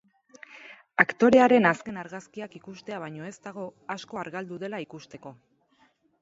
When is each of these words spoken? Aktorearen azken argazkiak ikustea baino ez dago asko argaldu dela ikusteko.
Aktorearen 1.03 1.67
azken 1.71 1.99
argazkiak 2.03 2.55
ikustea 2.61 3.03
baino 3.05 3.29
ez 3.29 3.35
dago 3.45 3.67
asko 3.97 4.21
argaldu 4.23 4.59
dela 4.65 4.81
ikusteko. 4.87 5.37